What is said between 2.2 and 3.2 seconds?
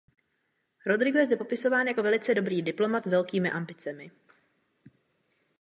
dobrý diplomat s